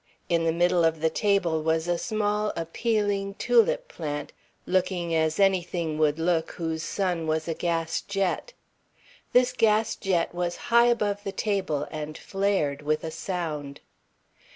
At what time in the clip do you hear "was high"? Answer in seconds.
10.33-10.87